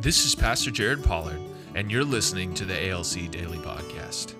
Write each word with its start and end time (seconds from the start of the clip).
This 0.00 0.24
is 0.24 0.36
Pastor 0.36 0.70
Jared 0.70 1.02
Pollard, 1.02 1.40
and 1.74 1.90
you're 1.90 2.04
listening 2.04 2.54
to 2.54 2.64
the 2.64 2.88
ALC 2.88 3.28
Daily 3.32 3.58
Podcast. 3.58 4.34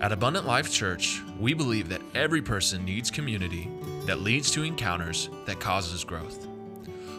At 0.00 0.12
Abundant 0.12 0.46
Life 0.46 0.70
Church, 0.70 1.20
we 1.40 1.52
believe 1.52 1.88
that 1.88 2.00
every 2.14 2.40
person 2.40 2.84
needs 2.84 3.10
community 3.10 3.68
that 4.06 4.20
leads 4.20 4.52
to 4.52 4.62
encounters 4.62 5.30
that 5.46 5.58
causes 5.58 6.04
growth. 6.04 6.46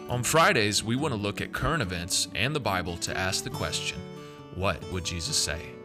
On 0.08 0.22
Fridays, 0.22 0.82
we 0.82 0.96
want 0.96 1.12
to 1.12 1.20
look 1.20 1.42
at 1.42 1.52
current 1.52 1.82
events 1.82 2.28
and 2.34 2.56
the 2.56 2.60
Bible 2.60 2.96
to 2.96 3.14
ask 3.14 3.44
the 3.44 3.50
question 3.50 4.00
what 4.54 4.82
would 4.90 5.04
Jesus 5.04 5.36
say? 5.36 5.75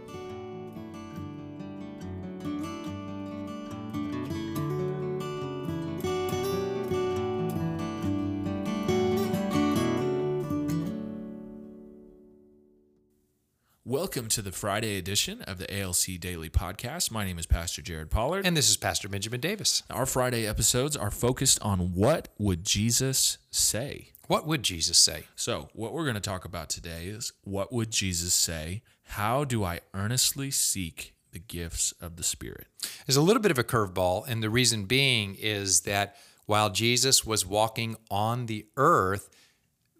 Welcome 13.91 14.29
to 14.29 14.41
the 14.41 14.53
Friday 14.53 14.97
edition 14.97 15.41
of 15.41 15.57
the 15.57 15.69
ALC 15.69 16.17
Daily 16.17 16.49
Podcast. 16.49 17.11
My 17.11 17.25
name 17.25 17.37
is 17.37 17.45
Pastor 17.45 17.81
Jared 17.81 18.09
Pollard. 18.09 18.45
And 18.45 18.55
this 18.55 18.69
is 18.69 18.77
Pastor 18.77 19.09
Benjamin 19.09 19.41
Davis. 19.41 19.83
Our 19.89 20.05
Friday 20.05 20.47
episodes 20.47 20.95
are 20.95 21.11
focused 21.11 21.61
on 21.61 21.93
what 21.93 22.29
would 22.37 22.63
Jesus 22.63 23.37
say? 23.49 24.11
What 24.27 24.47
would 24.47 24.63
Jesus 24.63 24.97
say? 24.97 25.25
So, 25.35 25.67
what 25.73 25.91
we're 25.91 26.05
going 26.05 26.13
to 26.13 26.21
talk 26.21 26.45
about 26.45 26.69
today 26.69 27.07
is 27.07 27.33
what 27.43 27.73
would 27.73 27.91
Jesus 27.91 28.33
say? 28.33 28.81
How 29.03 29.43
do 29.43 29.65
I 29.65 29.81
earnestly 29.93 30.51
seek 30.51 31.13
the 31.33 31.39
gifts 31.39 31.93
of 31.99 32.15
the 32.15 32.23
Spirit? 32.23 32.67
There's 33.05 33.17
a 33.17 33.21
little 33.21 33.41
bit 33.41 33.51
of 33.51 33.59
a 33.59 33.63
curveball, 33.65 34.25
and 34.25 34.41
the 34.41 34.49
reason 34.49 34.85
being 34.85 35.35
is 35.35 35.81
that 35.81 36.15
while 36.45 36.69
Jesus 36.69 37.25
was 37.25 37.45
walking 37.45 37.97
on 38.09 38.45
the 38.45 38.67
earth, 38.77 39.29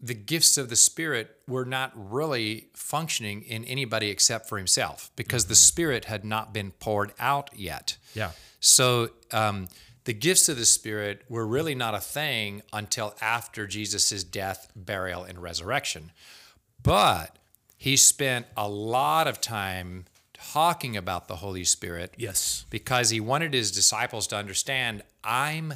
the 0.01 0.13
gifts 0.15 0.57
of 0.57 0.69
the 0.69 0.75
Spirit 0.75 1.37
were 1.47 1.65
not 1.65 1.91
really 1.95 2.67
functioning 2.73 3.43
in 3.43 3.63
anybody 3.65 4.09
except 4.09 4.49
for 4.49 4.57
himself 4.57 5.11
because 5.15 5.45
the 5.45 5.55
Spirit 5.55 6.05
had 6.05 6.25
not 6.25 6.53
been 6.53 6.71
poured 6.71 7.13
out 7.19 7.49
yet. 7.55 7.97
Yeah. 8.15 8.31
So 8.59 9.09
um, 9.31 9.67
the 10.05 10.13
gifts 10.13 10.49
of 10.49 10.57
the 10.57 10.65
Spirit 10.65 11.21
were 11.29 11.45
really 11.45 11.75
not 11.75 11.93
a 11.93 11.99
thing 11.99 12.63
until 12.73 13.15
after 13.21 13.67
Jesus' 13.67 14.23
death, 14.23 14.71
burial, 14.75 15.23
and 15.23 15.39
resurrection. 15.41 16.11
But 16.81 17.37
he 17.77 17.95
spent 17.95 18.47
a 18.57 18.67
lot 18.67 19.27
of 19.27 19.39
time 19.41 20.05
talking 20.33 20.97
about 20.97 21.27
the 21.27 21.35
Holy 21.37 21.63
Spirit 21.63 22.15
Yes. 22.17 22.65
because 22.71 23.11
he 23.11 23.19
wanted 23.19 23.53
his 23.53 23.71
disciples 23.71 24.25
to 24.27 24.35
understand 24.35 25.03
I'm 25.23 25.75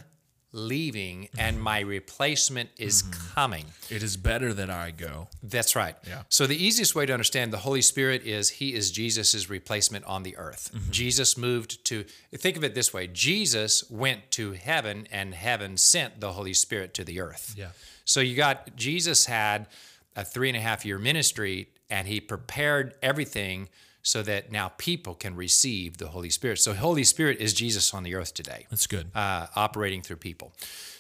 leaving 0.56 1.28
and 1.38 1.62
my 1.62 1.82
replacement 1.82 2.70
is 2.78 3.04
mm-hmm. 3.04 3.34
coming. 3.34 3.66
It 3.90 4.02
is 4.02 4.18
better 4.18 4.54
that 4.54 4.70
I 4.70 4.92
go. 4.92 5.28
That's 5.44 5.76
right. 5.76 5.96
Yeah. 6.08 6.24
So 6.30 6.48
the 6.48 6.56
easiest 6.56 6.96
way 6.96 7.06
to 7.06 7.14
understand 7.14 7.52
the 7.52 7.58
Holy 7.58 7.82
Spirit 7.82 8.24
is 8.26 8.50
he 8.50 8.74
is 8.74 8.92
Jesus' 8.92 9.50
replacement 9.50 10.06
on 10.06 10.24
the 10.24 10.38
earth. 10.38 10.72
Mm-hmm. 10.74 10.92
Jesus 10.92 11.38
moved 11.38 11.84
to 11.86 12.06
think 12.34 12.58
of 12.58 12.64
it 12.64 12.74
this 12.74 12.94
way. 12.94 13.08
Jesus 13.08 13.90
went 13.90 14.32
to 14.32 14.54
heaven 14.54 15.08
and 15.12 15.36
heaven 15.36 15.78
sent 15.78 16.22
the 16.22 16.32
Holy 16.32 16.54
Spirit 16.54 16.94
to 16.96 17.04
the 17.04 17.20
earth. 17.20 17.54
Yeah. 17.58 17.70
So 18.06 18.22
you 18.22 18.36
got 18.36 18.76
Jesus 18.76 19.26
had 19.26 19.68
a 20.16 20.24
three 20.24 20.50
and 20.50 20.58
a 20.58 20.62
half 20.62 20.86
year 20.86 20.98
ministry 20.98 21.68
and 21.90 22.08
he 22.08 22.20
prepared 22.22 22.96
everything 23.04 23.70
so 24.06 24.22
that 24.22 24.52
now 24.52 24.70
people 24.78 25.16
can 25.16 25.36
receive 25.36 25.98
the 25.98 26.10
Holy 26.10 26.30
Spirit. 26.30 26.60
So 26.60 26.76
Holy 26.76 27.04
Spirit 27.04 27.40
is 27.40 27.56
Jesus 27.56 27.92
on 27.92 28.04
the 28.04 28.14
earth 28.14 28.36
today 28.36 28.68
That's 28.70 28.86
good. 28.86 29.10
uh, 29.16 29.48
operating 29.56 30.04
through 30.04 30.18
people. 30.18 30.54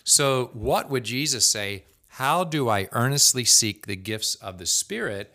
So, 0.04 0.50
what 0.54 0.90
would 0.90 1.04
Jesus 1.04 1.46
say? 1.46 1.86
How 2.08 2.44
do 2.44 2.68
I 2.68 2.90
earnestly 2.94 3.46
seek 3.46 3.86
the 3.86 3.96
gifts 3.96 4.34
of 4.36 4.58
the 4.58 4.66
Spirit? 4.66 5.32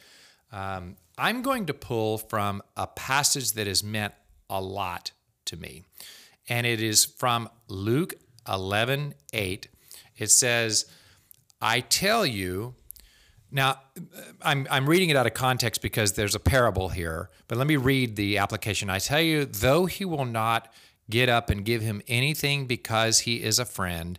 Um, 0.51 0.97
I'm 1.17 1.43
going 1.43 1.67
to 1.67 1.75
pull 1.75 2.19
from 2.19 2.61
a 2.77 2.89
passage 2.89 3.53
that 3.53 3.69
has 3.69 3.85
meant 3.85 4.15
a 4.49 4.61
lot 4.61 5.13
to 5.45 5.57
me. 5.57 5.85
And 6.49 6.67
it 6.67 6.83
is 6.83 7.05
from 7.05 7.49
Luke 7.69 8.15
11 8.49 9.15
8. 9.33 9.69
It 10.19 10.31
says, 10.31 10.87
I 11.63 11.81
tell 11.81 12.27
you, 12.27 12.75
now, 13.53 13.81
I'm, 14.43 14.67
I'm 14.71 14.89
reading 14.89 15.11
it 15.11 15.17
out 15.17 15.27
of 15.27 15.35
context 15.35 15.83
because 15.83 16.13
there's 16.13 16.35
a 16.35 16.41
parable 16.41 16.91
here, 16.91 17.31
but 17.49 17.59
let 17.59 17.67
me 17.67 17.77
read 17.77 18.17
the 18.17 18.39
application. 18.39 18.89
I 18.89 18.99
tell 18.99 19.21
you, 19.21 19.45
though 19.45 19.87
he 19.87 20.05
will 20.05 20.25
not 20.25 20.73
get 21.09 21.29
up 21.29 21.51
and 21.51 21.65
give 21.65 21.83
him 21.83 22.03
anything 22.07 22.67
because 22.67 23.21
he 23.21 23.43
is 23.43 23.59
a 23.59 23.65
friend, 23.65 24.19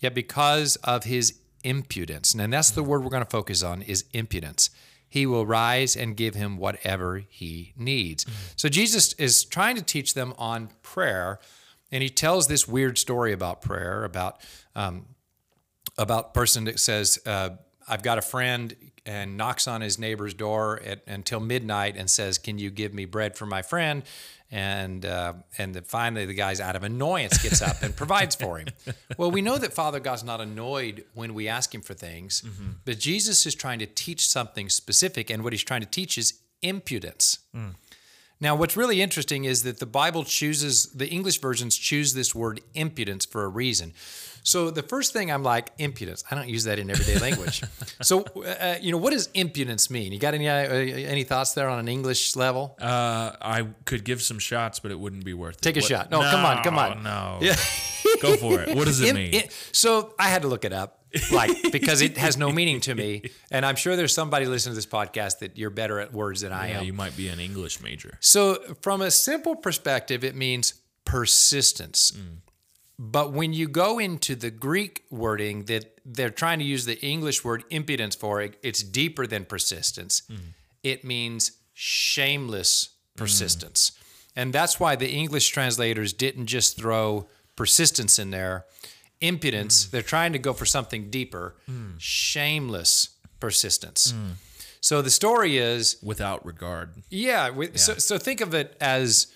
yet 0.00 0.14
because 0.14 0.76
of 0.76 1.04
his 1.04 1.38
impudence, 1.62 2.34
and 2.34 2.52
that's 2.52 2.70
the 2.70 2.82
word 2.82 3.04
we're 3.04 3.10
going 3.10 3.24
to 3.24 3.30
focus 3.30 3.62
on 3.62 3.82
is 3.82 4.06
impudence, 4.12 4.70
he 5.08 5.26
will 5.26 5.44
rise 5.44 5.96
and 5.96 6.16
give 6.16 6.34
him 6.34 6.56
whatever 6.56 7.18
he 7.28 7.74
needs. 7.76 8.24
So 8.56 8.68
Jesus 8.68 9.12
is 9.14 9.44
trying 9.44 9.76
to 9.76 9.82
teach 9.82 10.14
them 10.14 10.32
on 10.38 10.70
prayer, 10.82 11.38
and 11.92 12.02
he 12.02 12.08
tells 12.08 12.46
this 12.46 12.66
weird 12.66 12.96
story 12.96 13.32
about 13.32 13.60
prayer, 13.60 14.04
about 14.04 14.40
um, 14.74 15.06
about 15.98 16.32
person 16.32 16.64
that 16.64 16.78
says, 16.80 17.18
uh, 17.26 17.50
I've 17.90 18.02
got 18.02 18.18
a 18.18 18.22
friend 18.22 18.74
and 19.04 19.36
knocks 19.36 19.66
on 19.66 19.80
his 19.80 19.98
neighbor's 19.98 20.34
door 20.34 20.80
at, 20.84 21.02
until 21.06 21.40
midnight 21.40 21.96
and 21.96 22.08
says, 22.08 22.38
"Can 22.38 22.58
you 22.58 22.70
give 22.70 22.94
me 22.94 23.04
bread 23.04 23.36
for 23.36 23.46
my 23.46 23.62
friend?" 23.62 24.02
And 24.52 25.04
uh, 25.06 25.34
and 25.58 25.74
then 25.74 25.84
finally, 25.84 26.26
the 26.26 26.34
guy's 26.34 26.60
out 26.60 26.76
of 26.76 26.82
annoyance 26.82 27.38
gets 27.42 27.62
up 27.62 27.82
and 27.82 27.94
provides 27.94 28.34
for 28.34 28.58
him. 28.58 28.68
Well, 29.16 29.30
we 29.30 29.42
know 29.42 29.58
that 29.58 29.72
Father 29.74 30.00
God's 30.00 30.24
not 30.24 30.40
annoyed 30.40 31.04
when 31.14 31.34
we 31.34 31.46
ask 31.48 31.74
Him 31.74 31.82
for 31.82 31.94
things, 31.94 32.42
but 32.84 32.98
Jesus 32.98 33.44
is 33.46 33.54
trying 33.54 33.78
to 33.80 33.86
teach 33.86 34.26
something 34.28 34.68
specific, 34.70 35.30
and 35.30 35.42
what 35.44 35.52
He's 35.52 35.62
trying 35.64 35.82
to 35.82 35.86
teach 35.86 36.16
is 36.16 36.40
impudence. 36.62 37.38
Now, 38.40 38.54
what's 38.56 38.76
really 38.76 39.02
interesting 39.02 39.44
is 39.44 39.62
that 39.64 39.78
the 39.80 39.86
Bible 39.86 40.24
chooses, 40.24 40.86
the 40.86 41.06
English 41.08 41.40
versions 41.40 41.76
choose 41.76 42.14
this 42.14 42.34
word 42.34 42.60
impudence 42.74 43.26
for 43.26 43.44
a 43.44 43.48
reason. 43.48 43.92
So 44.42 44.70
the 44.70 44.82
first 44.82 45.12
thing 45.12 45.30
I'm 45.30 45.42
like, 45.42 45.70
impudence. 45.76 46.24
I 46.30 46.34
don't 46.34 46.48
use 46.48 46.64
that 46.64 46.78
in 46.78 46.88
everyday 46.90 47.18
language. 47.26 47.62
so, 48.00 48.22
uh, 48.22 48.76
you 48.80 48.90
know, 48.92 48.96
what 48.96 49.12
does 49.12 49.28
impudence 49.34 49.90
mean? 49.90 50.12
You 50.12 50.18
got 50.18 50.32
any 50.32 50.48
uh, 50.48 50.54
any 50.54 51.24
thoughts 51.24 51.52
there 51.52 51.68
on 51.68 51.78
an 51.78 51.88
English 51.88 52.34
level? 52.36 52.74
Uh, 52.80 53.32
I 53.42 53.66
could 53.84 54.02
give 54.04 54.22
some 54.22 54.38
shots, 54.38 54.78
but 54.80 54.90
it 54.90 54.98
wouldn't 54.98 55.24
be 55.26 55.34
worth 55.34 55.56
it. 55.56 55.60
Take 55.62 55.76
a 55.76 55.80
What- 55.80 55.88
shot. 55.88 56.10
No, 56.10 56.20
come 56.22 56.44
on, 56.46 56.62
come 56.64 56.78
on. 56.78 57.02
No. 57.02 57.38
Yeah. 57.42 57.56
Go 58.22 58.36
for 58.38 58.60
it. 58.62 58.74
What 58.74 58.86
does 58.86 59.02
it 59.02 59.14
mean? 59.14 59.34
i- 59.34 59.48
so 59.72 60.14
I 60.18 60.28
had 60.30 60.40
to 60.42 60.48
look 60.48 60.64
it 60.64 60.72
up, 60.72 60.99
like 61.32 61.72
because 61.72 62.02
it 62.02 62.16
has 62.16 62.36
no 62.36 62.50
meaning 62.60 62.80
to 62.82 62.94
me, 62.94 63.22
and 63.50 63.64
I'm 63.66 63.76
sure 63.76 63.96
there's 63.96 64.14
somebody 64.14 64.46
listening 64.46 64.72
to 64.72 64.76
this 64.76 64.86
podcast 64.86 65.40
that 65.40 65.56
you're 65.56 65.70
better 65.70 66.00
at 66.00 66.12
words 66.12 66.40
than 66.42 66.52
I 66.52 66.70
yeah, 66.70 66.78
am. 66.78 66.84
you 66.84 66.92
might 66.92 67.16
be 67.16 67.28
an 67.28 67.40
English 67.40 67.80
major. 67.82 68.18
So, 68.20 68.56
from 68.82 69.00
a 69.00 69.10
simple 69.10 69.56
perspective, 69.56 70.24
it 70.24 70.34
means 70.34 70.74
persistence. 71.04 72.12
Mm. 72.12 72.38
But 72.98 73.32
when 73.32 73.54
you 73.54 73.66
go 73.66 73.98
into 73.98 74.34
the 74.34 74.50
Greek 74.50 75.04
wording 75.10 75.64
that 75.64 75.98
they're 76.04 76.28
trying 76.28 76.58
to 76.58 76.66
use 76.66 76.84
the 76.84 77.00
English 77.00 77.42
word 77.42 77.64
impudence 77.70 78.14
for, 78.14 78.42
it, 78.42 78.58
it's 78.62 78.82
deeper 78.82 79.26
than 79.26 79.46
persistence. 79.46 80.22
Mm. 80.30 80.38
It 80.82 81.04
means 81.04 81.52
shameless 81.72 82.90
mm. 83.14 83.16
persistence. 83.16 83.92
And 84.36 84.52
that's 84.52 84.78
why 84.78 84.96
the 84.96 85.10
English 85.10 85.48
translators 85.48 86.12
didn't 86.12 86.46
just 86.46 86.76
throw 86.76 87.26
persistence 87.56 88.18
in 88.18 88.30
there. 88.30 88.66
Impudence, 89.20 89.86
mm. 89.86 89.90
they're 89.90 90.02
trying 90.02 90.32
to 90.32 90.38
go 90.38 90.52
for 90.52 90.64
something 90.66 91.10
deeper. 91.10 91.56
Mm. 91.70 91.94
Shameless 91.98 93.10
persistence. 93.38 94.12
Mm. 94.12 94.32
So 94.80 95.02
the 95.02 95.10
story 95.10 95.58
is 95.58 95.96
Without 96.02 96.44
regard. 96.46 96.94
yeah. 97.10 97.50
We, 97.50 97.76
So, 97.76 97.94
so 97.94 98.16
think 98.16 98.40
of 98.40 98.54
it 98.54 98.76
as 98.80 99.26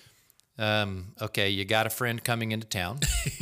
um, 0.57 1.13
okay, 1.21 1.49
you 1.49 1.65
got 1.65 1.87
a 1.87 1.89
friend 1.89 2.23
coming 2.23 2.51
into 2.51 2.67
town, 2.67 2.99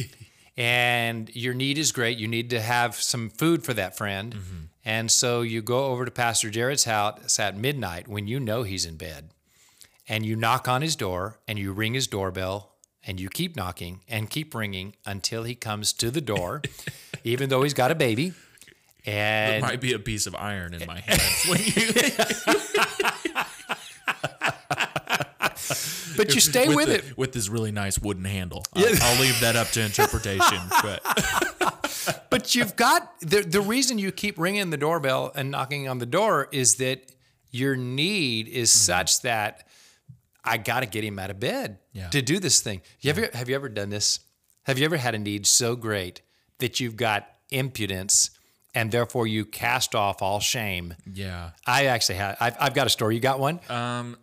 and 0.58 1.34
your 1.36 1.54
need 1.54 1.78
is 1.78 1.92
great. 1.92 2.18
You 2.18 2.28
need 2.28 2.50
to 2.52 2.62
have 2.62 2.96
some 2.96 3.30
food 3.30 3.64
for 3.64 3.74
that 3.74 3.98
friend. 3.98 4.34
Mm-hmm. 4.34 4.58
And 4.86 5.12
so 5.12 5.42
you 5.42 5.62
go 5.62 5.86
over 5.88 6.06
to 6.06 6.12
Pastor 6.12 6.50
Jared's 6.50 6.84
house 6.84 7.40
at 7.40 7.56
midnight 7.58 8.08
when 8.08 8.28
you 8.28 8.40
know 8.40 8.64
he's 8.64 8.86
in 8.86 8.98
bed, 8.98 9.30
and 10.08 10.26
you 10.26 10.36
knock 10.36 10.68
on 10.68 10.82
his 10.82 10.96
door 10.96 11.40
and 11.48 11.58
you 11.58 11.72
ring 11.72 11.94
his 11.94 12.08
doorbell. 12.08 12.73
And 13.06 13.20
you 13.20 13.30
keep 13.30 13.56
knocking 13.56 14.02
and 14.08 14.30
keep 14.30 14.56
ringing 14.56 14.96
until 15.06 15.44
he 15.44 15.56
comes 15.56 15.92
to 15.94 16.10
the 16.10 16.22
door, 16.22 16.62
even 17.24 17.50
though 17.50 17.64
he's 17.64 17.74
got 17.74 17.92
a 17.92 17.96
baby. 17.96 18.34
There 19.06 19.16
And 19.16 19.62
might 19.62 19.82
be 19.82 19.92
a 19.92 20.00
piece 20.00 20.26
of 20.28 20.36
iron 20.36 20.74
in 20.74 20.88
my 20.88 21.02
hands. 21.02 21.46
when 21.50 21.60
you, 21.60 21.92
but 26.16 26.34
you 26.34 26.40
stay 26.40 26.74
with, 26.74 26.88
the- 26.88 27.00
it. 27.00 27.18
with 27.18 27.34
this 27.34 27.50
really 27.50 27.72
nice 27.72 28.00
wooden 28.00 28.24
handle. 28.24 28.64
I'll, 28.74 28.86
I'll 28.86 29.20
leave 29.20 29.40
that 29.42 29.58
up 29.58 29.68
to 29.72 29.82
interpretation. 29.82 30.60
But 30.82 31.02
But 32.30 32.56
you've 32.56 32.76
got 32.76 33.20
the 33.20 33.42
the 33.42 33.62
reason 33.62 34.00
you 34.00 34.12
keep 34.12 34.40
ringing 34.40 34.70
the 34.70 34.78
doorbell 34.78 35.32
and 35.36 35.52
knocking 35.52 35.88
on 35.88 36.00
the 36.00 36.06
door 36.06 36.48
is 36.52 36.76
that 36.76 37.12
your 37.52 37.76
need 37.76 38.48
is 38.48 38.70
mm-hmm. 38.70 38.78
such 38.78 39.22
that 39.22 39.68
I 40.44 40.58
got 40.58 40.82
to 40.82 40.86
get 40.86 41.04
him 41.04 41.18
out 41.20 41.30
of 41.30 41.40
bed 41.40 41.80
Yeah. 41.94 42.10
to 42.10 42.22
do 42.22 42.40
this 42.40 42.62
thing. 42.62 42.82
You 43.02 43.10
ever 43.12 43.30
have 43.34 43.50
you 43.50 43.56
ever 43.56 43.70
done 43.70 43.90
this? 43.90 44.20
Have 44.64 44.78
you 44.80 44.86
ever 44.86 44.98
had 44.98 45.16
a 45.16 45.20
need 45.20 45.46
so 45.48 45.76
great 45.76 46.22
that 46.60 46.80
you've 46.80 46.96
got 46.98 47.28
impudence 47.52 48.32
and 48.76 48.92
therefore 48.92 49.28
you 49.28 49.46
cast 49.46 49.94
off 49.94 50.22
all 50.22 50.40
shame. 50.40 50.96
Yeah. 51.12 51.52
I 51.68 51.86
actually 51.86 52.16
have. 52.16 52.38
I've, 52.40 52.56
I've 52.60 52.74
got 52.74 52.88
a 52.88 52.90
story. 52.90 53.16
You 53.16 53.22
got 53.22 53.40
one? 53.40 53.60
Um, 53.70 54.18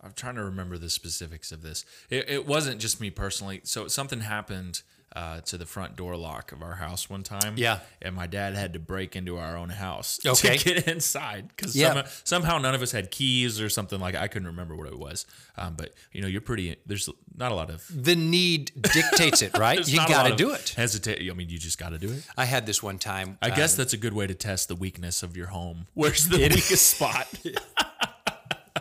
I'm 0.00 0.12
trying 0.14 0.34
to 0.36 0.44
remember 0.44 0.78
the 0.78 0.90
specifics 0.90 1.52
of 1.52 1.62
this. 1.62 1.84
It, 2.10 2.28
it 2.28 2.46
wasn't 2.46 2.80
just 2.80 3.00
me 3.00 3.10
personally. 3.10 3.60
So 3.64 3.88
something 3.88 4.20
happened 4.20 4.82
uh, 5.14 5.40
to 5.42 5.58
the 5.58 5.66
front 5.66 5.94
door 5.96 6.16
lock 6.16 6.52
of 6.52 6.62
our 6.62 6.74
house 6.74 7.10
one 7.10 7.22
time. 7.22 7.54
Yeah. 7.56 7.80
and 8.00 8.14
my 8.14 8.26
dad 8.26 8.54
had 8.54 8.72
to 8.72 8.78
break 8.78 9.14
into 9.14 9.36
our 9.38 9.56
own 9.56 9.68
house 9.68 10.18
Okay. 10.26 10.56
to 10.56 10.64
get 10.74 10.88
inside 10.88 11.48
because 11.48 11.76
Yeah. 11.76 12.06
somehow 12.24 12.58
none 12.58 12.74
of 12.74 12.82
us 12.82 12.92
had 12.92 13.10
keys 13.10 13.60
or 13.60 13.68
something 13.68 14.00
like. 14.00 14.14
I 14.14 14.28
couldn't 14.28 14.48
remember 14.48 14.74
what 14.74 14.86
it 14.88 14.98
was. 14.98 15.26
Um, 15.56 15.74
but 15.76 15.92
you 16.12 16.22
know, 16.22 16.26
you're 16.28 16.40
pretty. 16.40 16.76
There's 16.86 17.08
not 17.36 17.52
a 17.52 17.54
lot 17.54 17.68
of. 17.70 17.84
the 17.94 18.16
need 18.16 18.72
dictates 18.80 19.42
it, 19.42 19.56
right? 19.58 19.86
you 19.88 19.98
got 19.98 20.28
to 20.28 20.34
do 20.34 20.52
it. 20.52 20.70
Hesitate. 20.76 21.30
I 21.30 21.34
mean, 21.34 21.50
you 21.50 21.58
just 21.58 21.78
got 21.78 21.90
to 21.90 21.98
do 21.98 22.10
it. 22.10 22.26
I 22.36 22.46
had 22.46 22.64
this 22.64 22.82
one 22.82 22.98
time. 22.98 23.36
I 23.42 23.50
uh, 23.50 23.54
guess 23.56 23.74
that's 23.76 23.92
a 23.92 23.98
good 23.98 24.14
way 24.14 24.26
to 24.26 24.34
test 24.34 24.68
the 24.68 24.76
weakness 24.76 25.22
of 25.22 25.36
your 25.36 25.48
home. 25.48 25.86
Where's 25.94 26.28
the 26.28 26.38
weakest 26.38 26.86
spot? 26.88 27.28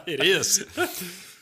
it 0.07 0.24
is. 0.24 0.66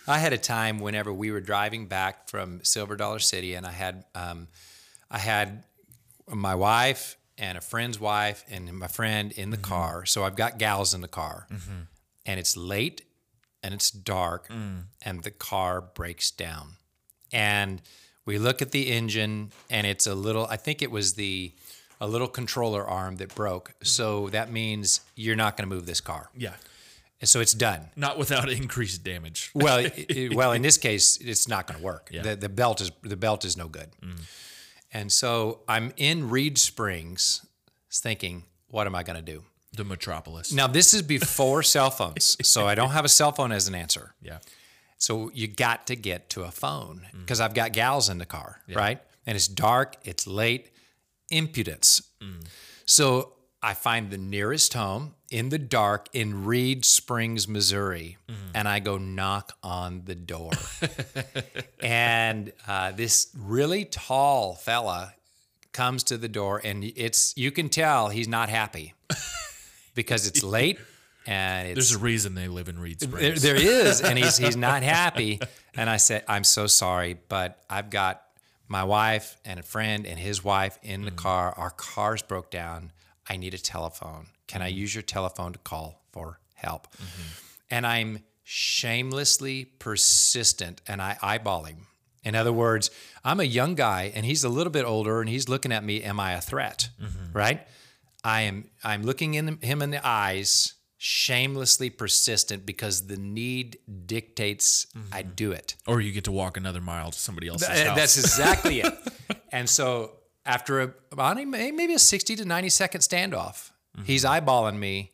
I 0.07 0.17
had 0.17 0.33
a 0.33 0.37
time 0.37 0.79
whenever 0.79 1.13
we 1.13 1.29
were 1.31 1.41
driving 1.41 1.85
back 1.85 2.29
from 2.29 2.61
Silver 2.63 2.95
Dollar 2.95 3.19
City, 3.19 3.53
and 3.53 3.65
I 3.65 3.71
had 3.71 4.05
um, 4.15 4.47
I 5.09 5.19
had 5.19 5.63
my 6.27 6.55
wife 6.55 7.17
and 7.37 7.57
a 7.57 7.61
friend's 7.61 7.99
wife 7.99 8.43
and 8.49 8.71
my 8.73 8.87
friend 8.87 9.31
in 9.31 9.49
the 9.49 9.57
mm-hmm. 9.57 9.63
car. 9.63 10.05
So 10.05 10.23
I've 10.23 10.35
got 10.35 10.57
gals 10.57 10.93
in 10.93 11.01
the 11.01 11.07
car, 11.07 11.47
mm-hmm. 11.51 11.81
and 12.25 12.39
it's 12.39 12.55
late 12.55 13.03
and 13.63 13.73
it's 13.73 13.91
dark, 13.91 14.47
mm. 14.47 14.83
and 15.01 15.23
the 15.23 15.31
car 15.31 15.81
breaks 15.81 16.31
down, 16.31 16.75
and 17.33 17.81
we 18.25 18.37
look 18.37 18.61
at 18.61 18.71
the 18.71 18.89
engine, 18.89 19.51
and 19.69 19.85
it's 19.85 20.07
a 20.07 20.15
little. 20.15 20.45
I 20.47 20.55
think 20.55 20.81
it 20.81 20.91
was 20.91 21.13
the 21.13 21.51
a 22.01 22.07
little 22.07 22.27
controller 22.27 22.85
arm 22.87 23.17
that 23.17 23.33
broke. 23.35 23.73
Mm. 23.79 23.87
So 23.87 24.29
that 24.29 24.51
means 24.51 25.01
you're 25.15 25.35
not 25.35 25.57
going 25.57 25.69
to 25.69 25.75
move 25.75 25.85
this 25.85 26.01
car. 26.01 26.29
yeah, 26.37 26.53
And 27.19 27.27
so 27.27 27.41
it's 27.41 27.53
done. 27.53 27.89
not 27.95 28.17
without 28.17 28.49
increased 28.63 29.03
damage. 29.03 29.51
Well, 29.53 29.85
it, 29.93 30.33
well, 30.33 30.53
in 30.53 30.61
this 30.67 30.77
case, 30.77 31.17
it's 31.17 31.47
not 31.47 31.67
going 31.67 31.79
to 31.79 31.85
work. 31.85 32.09
Yeah. 32.11 32.21
The, 32.21 32.35
the 32.35 32.49
belt 32.49 32.81
is 32.81 32.91
the 33.01 33.17
belt 33.17 33.45
is 33.45 33.57
no 33.57 33.67
good. 33.67 33.89
Mm. 34.01 34.21
And 34.91 35.11
so 35.11 35.59
I'm 35.67 35.93
in 35.97 36.29
Reed 36.29 36.57
Springs, 36.57 37.45
thinking, 37.91 38.43
what 38.67 38.87
am 38.87 38.95
I 38.95 39.03
going 39.03 39.17
to 39.17 39.21
do? 39.21 39.43
The 39.73 39.83
metropolis. 39.83 40.51
Now 40.51 40.67
this 40.67 40.93
is 40.93 41.01
before 41.01 41.61
cell 41.63 41.91
phones, 41.91 42.37
so 42.47 42.65
I 42.65 42.75
don't 42.75 42.89
have 42.89 43.05
a 43.05 43.09
cell 43.09 43.31
phone 43.31 43.51
as 43.51 43.67
an 43.67 43.75
answer. 43.75 44.13
Yeah. 44.21 44.39
So 44.97 45.31
you 45.33 45.47
got 45.47 45.87
to 45.87 45.95
get 45.95 46.29
to 46.31 46.43
a 46.43 46.51
phone 46.51 47.07
mm. 47.15 47.21
because 47.21 47.39
I've 47.39 47.53
got 47.53 47.71
gals 47.71 48.09
in 48.09 48.17
the 48.17 48.25
car, 48.25 48.61
right? 48.73 48.99
And 49.25 49.35
it's 49.35 49.47
dark, 49.47 49.95
it's 50.03 50.25
late, 50.25 50.71
impudence. 51.29 52.01
Mm. 52.21 52.45
So 52.85 53.33
I 53.61 53.75
find 53.75 54.09
the 54.09 54.17
nearest 54.17 54.73
home 54.73 55.13
in 55.31 55.49
the 55.49 55.59
dark 55.59 56.07
in 56.13 56.45
Reed 56.45 56.85
Springs, 56.85 57.47
Missouri, 57.47 58.17
and 58.53 58.67
I 58.67 58.79
go 58.79 58.97
knock 58.97 59.57
on 59.63 60.03
the 60.05 60.15
door. 60.15 60.51
and 61.81 62.51
uh, 62.67 62.91
this 62.91 63.27
really 63.37 63.85
tall 63.85 64.55
fella 64.55 65.13
comes 65.71 66.03
to 66.05 66.17
the 66.17 66.27
door, 66.27 66.61
and 66.63 66.83
it's 66.83 67.35
you 67.37 67.51
can 67.51 67.69
tell 67.69 68.09
he's 68.09 68.27
not 68.27 68.49
happy 68.49 68.93
because 69.95 70.27
it's 70.27 70.43
late 70.43 70.79
and 71.25 71.67
it's 71.67 71.75
There's 71.75 71.91
a 71.91 72.03
reason 72.03 72.33
they 72.33 72.47
live 72.47 72.69
in 72.69 72.79
Reed 72.79 72.99
there, 72.99 73.09
Springs. 73.09 73.41
there 73.43 73.55
is, 73.55 74.01
and 74.01 74.17
he's 74.17 74.37
he's 74.37 74.57
not 74.69 74.81
happy. 74.81 75.39
And 75.75 75.89
I 75.89 75.97
said, 75.97 76.23
I'm 76.27 76.43
so 76.43 76.65
sorry, 76.65 77.19
but 77.29 77.61
I've 77.69 77.89
got 77.91 78.23
my 78.67 78.83
wife 78.83 79.37
and 79.45 79.59
a 79.59 79.63
friend 79.63 80.05
and 80.07 80.17
his 80.19 80.43
wife 80.43 80.79
in 80.81 81.05
the 81.05 81.11
car. 81.11 81.53
Our 81.55 81.69
cars 81.69 82.21
broke 82.23 82.49
down. 82.49 82.91
I 83.27 83.37
need 83.37 83.53
a 83.53 83.59
telephone. 83.59 84.27
Can 84.49 84.61
I 84.61 84.67
use 84.67 84.93
your 84.95 85.03
telephone 85.03 85.53
to 85.53 85.59
call 85.59 86.01
for 86.11 86.39
help? 86.55 86.87
Mm-hmm. 86.97 87.21
And 87.71 87.87
I'm 87.87 88.19
shamelessly 88.43 89.65
persistent, 89.65 90.81
and 90.87 91.01
I 91.01 91.17
eyeball 91.21 91.65
him. 91.65 91.85
In 92.23 92.33
other 92.35 92.51
words, 92.51 92.89
I'm 93.23 93.39
a 93.39 93.43
young 93.59 93.75
guy, 93.75 94.11
and 94.15 94.25
he's 94.25 94.43
a 94.43 94.49
little 94.49 94.71
bit 94.71 94.85
older, 94.85 95.21
and 95.21 95.29
he's 95.29 95.47
looking 95.47 95.71
at 95.71 95.83
me. 95.83 96.01
Am 96.03 96.19
I 96.19 96.33
a 96.33 96.41
threat? 96.41 96.89
Mm-hmm. 97.01 97.37
Right? 97.37 97.67
I 98.23 98.41
am. 98.41 98.65
I'm 98.83 99.03
looking 99.03 99.35
in 99.35 99.59
him 99.61 99.81
in 99.83 99.91
the 99.91 100.05
eyes, 100.05 100.73
shamelessly 100.97 101.91
persistent 101.91 102.65
because 102.65 103.07
the 103.07 103.17
need 103.17 103.77
dictates 104.05 104.87
I 105.13 105.21
mm-hmm. 105.21 105.31
do 105.35 105.51
it. 105.51 105.75
or 105.87 106.01
you 106.01 106.11
get 106.11 106.25
to 106.25 106.31
walk 106.31 106.57
another 106.57 106.81
mile 106.81 107.11
to 107.11 107.19
somebody 107.19 107.47
else's 107.47 107.69
Uh, 107.69 107.85
house. 107.85 107.97
That's 107.97 108.17
exactly 108.17 108.81
it. 108.81 108.93
And 109.51 109.67
so 109.67 110.11
after 110.45 110.79
a- 110.81 111.35
maybe 111.45 111.93
a 111.93 111.99
60 111.99 112.35
to 112.35 112.45
90 112.45 112.69
second 112.69 113.01
standoff, 113.01 113.71
he's 114.05 114.23
mm-hmm. 114.23 114.47
eyeballing 114.47 114.77
me, 114.77 115.13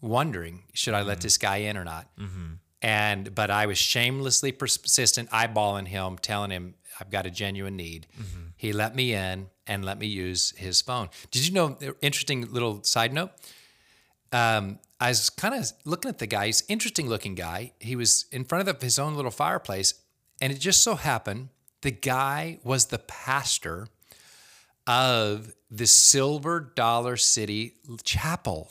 wondering 0.00 0.64
should 0.72 0.94
I 0.94 1.02
let 1.02 1.18
mm-hmm. 1.18 1.22
this 1.22 1.38
guy 1.38 1.56
in 1.58 1.76
or 1.76 1.84
not. 1.84 2.08
Mm-hmm. 2.18 2.54
And 2.82 3.34
but 3.34 3.50
I 3.50 3.66
was 3.66 3.78
shamelessly 3.78 4.52
persistent, 4.52 5.30
eyeballing 5.30 5.88
him, 5.88 6.16
telling 6.18 6.50
him 6.50 6.74
I've 6.98 7.10
got 7.10 7.26
a 7.26 7.30
genuine 7.30 7.76
need. 7.76 8.06
He 8.56 8.72
let 8.72 8.94
me 8.94 9.14
in 9.14 9.48
and 9.66 9.84
let 9.84 9.98
me 9.98 10.06
use 10.06 10.52
his 10.56 10.82
phone. 10.82 11.08
Did 11.30 11.46
you 11.46 11.54
know? 11.54 11.78
Interesting 12.02 12.52
little 12.52 12.82
side 12.84 13.12
note. 13.12 13.30
Um, 14.32 14.78
I 15.00 15.08
was 15.08 15.30
kind 15.30 15.54
of 15.54 15.72
looking 15.84 16.08
at 16.08 16.18
the 16.18 16.26
guy. 16.26 16.46
He's 16.46 16.60
an 16.60 16.66
interesting 16.70 17.08
looking 17.08 17.34
guy. 17.34 17.72
He 17.80 17.96
was 17.96 18.26
in 18.32 18.44
front 18.44 18.68
of 18.68 18.82
his 18.82 18.98
own 18.98 19.14
little 19.14 19.30
fireplace, 19.30 19.94
and 20.40 20.52
it 20.52 20.58
just 20.58 20.82
so 20.82 20.94
happened 20.94 21.48
the 21.82 21.90
guy 21.90 22.58
was 22.62 22.86
the 22.86 22.98
pastor 22.98 23.88
of 24.86 25.52
the 25.70 25.86
Silver 25.86 26.72
Dollar 26.74 27.16
City 27.16 27.74
Chapel. 28.02 28.70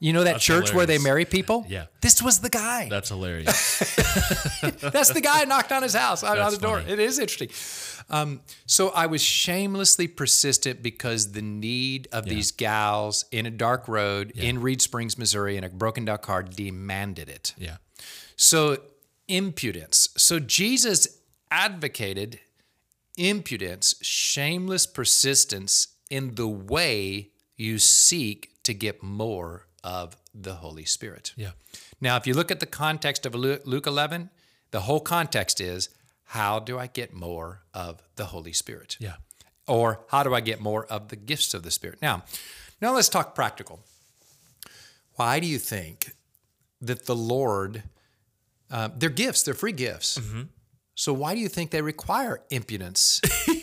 You 0.00 0.12
know 0.12 0.24
that 0.24 0.40
church 0.40 0.72
where 0.74 0.84
they 0.84 0.98
marry 0.98 1.24
people? 1.24 1.64
Yeah. 1.68 1.86
This 2.00 2.20
was 2.20 2.40
the 2.40 2.50
guy. 2.50 2.88
That's 2.88 3.08
hilarious. 3.08 3.78
That's 4.80 5.10
the 5.10 5.20
guy 5.20 5.44
knocked 5.44 5.70
on 5.70 5.82
his 5.82 5.94
house, 5.94 6.22
on, 6.24 6.38
on 6.38 6.50
the 6.50 6.58
door. 6.58 6.80
funny. 6.80 6.92
It 6.92 6.98
is 6.98 7.18
interesting. 7.18 7.50
Um, 8.10 8.40
so 8.66 8.90
I 8.90 9.06
was 9.06 9.22
shamelessly 9.22 10.08
persistent 10.08 10.82
because 10.82 11.32
the 11.32 11.42
need 11.42 12.08
of 12.12 12.24
these 12.26 12.50
gals 12.50 13.24
in 13.30 13.46
a 13.46 13.50
dark 13.50 13.86
road 13.88 14.32
in 14.32 14.60
Reed 14.60 14.82
Springs, 14.82 15.16
Missouri, 15.16 15.56
in 15.56 15.64
a 15.64 15.68
broken 15.68 16.04
down 16.04 16.18
car 16.18 16.42
demanded 16.42 17.28
it. 17.28 17.54
yeah. 17.56 17.76
So 18.36 18.78
impudence. 19.28 20.08
So 20.16 20.40
Jesus 20.40 21.20
advocated 21.50 22.40
impudence, 23.16 23.94
shameless 24.02 24.86
persistence 24.86 25.88
in 26.10 26.34
the 26.34 26.48
way 26.48 27.30
you 27.56 27.78
seek 27.78 28.62
to 28.62 28.74
get 28.74 29.02
more 29.02 29.66
of 29.82 30.16
the 30.34 30.54
Holy 30.54 30.84
Spirit. 30.84 31.32
Yeah. 31.36 31.52
Now, 32.00 32.16
if 32.16 32.26
you 32.26 32.34
look 32.34 32.50
at 32.50 32.60
the 32.60 32.66
context 32.66 33.26
of 33.26 33.34
Luke 33.34 33.86
11, 33.86 34.30
the 34.70 34.80
whole 34.80 35.00
context 35.00 35.60
is 35.60 35.88
how 36.24 36.58
do 36.58 36.78
I 36.78 36.86
get 36.86 37.12
more 37.12 37.62
of 37.72 38.02
the 38.16 38.26
Holy 38.26 38.52
Spirit? 38.52 38.96
Yeah. 38.98 39.16
Or 39.66 40.04
how 40.08 40.22
do 40.22 40.34
I 40.34 40.40
get 40.40 40.60
more 40.60 40.84
of 40.86 41.08
the 41.08 41.16
gifts 41.16 41.54
of 41.54 41.62
the 41.62 41.70
Spirit? 41.70 42.00
Now, 42.02 42.24
now 42.80 42.94
let's 42.94 43.08
talk 43.08 43.34
practical. 43.34 43.80
Why 45.16 45.38
do 45.38 45.46
you 45.46 45.58
think 45.58 46.12
that 46.80 47.06
the 47.06 47.14
Lord, 47.16 47.84
uh, 48.70 48.88
they're 48.96 49.10
gifts, 49.10 49.42
they're 49.42 49.54
free 49.54 49.72
gifts. 49.72 50.18
So 50.94 51.12
why 51.12 51.34
do 51.34 51.40
you 51.40 51.48
think 51.48 51.70
they 51.70 51.82
require 51.82 52.40
impudence? 52.50 53.20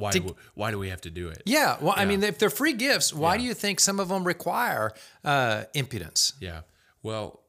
Why? 0.00 0.12
do, 0.12 0.36
why 0.54 0.70
do 0.70 0.78
we 0.78 0.88
have 0.88 1.02
to 1.02 1.10
do 1.10 1.28
it? 1.28 1.42
yeah, 1.44 1.76
well, 1.80 1.94
I 1.94 2.06
mean, 2.06 2.22
if 2.22 2.38
they're 2.38 2.48
free 2.48 2.72
gifts, 2.72 3.12
why 3.12 3.36
do 3.36 3.42
you 3.42 3.52
think 3.52 3.80
some 3.80 4.00
of 4.00 4.08
them 4.08 4.24
require 4.24 4.92
uh, 5.24 5.64
impudence? 5.74 6.32
Yeah. 6.40 6.60
Well, 7.02 7.42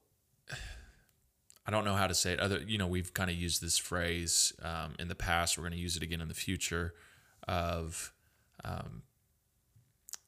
I 1.66 1.72
don't 1.72 1.86
know 1.86 1.96
how 1.96 2.08
to 2.08 2.14
say 2.14 2.34
it. 2.34 2.40
Other, 2.40 2.60
you 2.60 2.78
know, 2.78 2.88
we've 2.88 3.14
kind 3.14 3.30
of 3.30 3.38
used 3.38 3.62
this 3.62 3.78
phrase 3.78 4.54
um, 4.62 4.96
in 5.00 5.08
the 5.08 5.16
past. 5.16 5.58
We're 5.58 5.64
going 5.64 5.74
to 5.74 5.80
use 5.80 5.96
it 5.96 6.04
again 6.04 6.20
in 6.20 6.28
the 6.28 6.34
future. 6.34 6.94
Of, 7.48 8.14
um, 8.64 9.02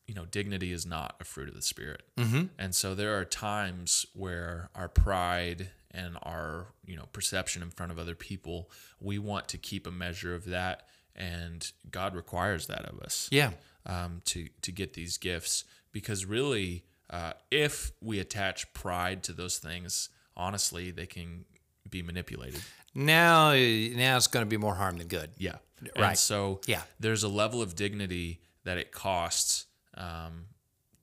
you 0.07 0.15
know, 0.15 0.25
dignity 0.25 0.71
is 0.71 0.85
not 0.85 1.15
a 1.19 1.23
fruit 1.23 1.47
of 1.47 1.55
the 1.55 1.61
spirit, 1.61 2.01
mm-hmm. 2.17 2.45
and 2.57 2.73
so 2.73 2.95
there 2.95 3.17
are 3.19 3.23
times 3.23 4.07
where 4.13 4.69
our 4.73 4.89
pride 4.89 5.69
and 5.93 6.17
our 6.23 6.67
you 6.85 6.95
know 6.95 7.05
perception 7.13 7.61
in 7.61 7.69
front 7.69 7.91
of 7.91 7.99
other 7.99 8.15
people, 8.15 8.69
we 8.99 9.19
want 9.19 9.47
to 9.49 9.57
keep 9.57 9.85
a 9.87 9.91
measure 9.91 10.33
of 10.35 10.45
that, 10.45 10.87
and 11.15 11.71
God 11.91 12.15
requires 12.15 12.67
that 12.67 12.85
of 12.85 12.99
us 12.99 13.27
Yeah. 13.31 13.51
um, 13.85 14.21
to 14.25 14.47
to 14.61 14.71
get 14.71 14.93
these 14.93 15.17
gifts 15.17 15.63
because 15.91 16.25
really, 16.25 16.83
uh, 17.09 17.33
if 17.51 17.91
we 18.01 18.19
attach 18.19 18.73
pride 18.73 19.23
to 19.23 19.33
those 19.33 19.57
things, 19.59 20.09
honestly, 20.35 20.89
they 20.91 21.05
can 21.05 21.45
be 21.89 22.01
manipulated. 22.01 22.61
Now, 22.95 23.51
now 23.53 24.17
it's 24.17 24.27
going 24.27 24.45
to 24.45 24.49
be 24.49 24.57
more 24.57 24.75
harm 24.75 24.97
than 24.97 25.07
good. 25.07 25.31
Yeah, 25.37 25.57
Right. 25.95 26.09
And 26.09 26.17
so 26.17 26.61
Yeah. 26.65 26.83
there's 26.99 27.23
a 27.23 27.27
level 27.27 27.61
of 27.61 27.75
dignity 27.75 28.41
that 28.63 28.77
it 28.77 28.91
costs 28.91 29.65
um, 29.95 30.45